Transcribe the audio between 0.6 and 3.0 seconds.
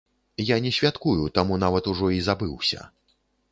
не святкую, таму нават ужо і забыўся.